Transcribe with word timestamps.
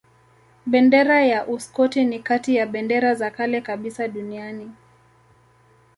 Bendera 0.65 1.25
ya 1.25 1.47
Uskoti 1.47 2.05
ni 2.05 2.19
kati 2.19 2.55
ya 2.55 2.65
bendera 2.65 3.15
za 3.15 3.31
kale 3.31 3.61
kabisa 3.61 4.07
duniani. 4.07 4.71